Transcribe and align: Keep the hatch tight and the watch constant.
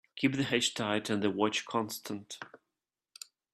Keep 0.15 0.35
the 0.35 0.45
hatch 0.45 0.73
tight 0.73 1.11
and 1.11 1.21
the 1.21 1.29
watch 1.29 1.63
constant. 1.67 2.39